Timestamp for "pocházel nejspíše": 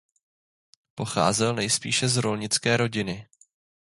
0.95-2.09